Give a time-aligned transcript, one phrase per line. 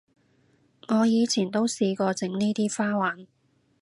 [0.87, 3.27] 我以前都試過整呢啲花環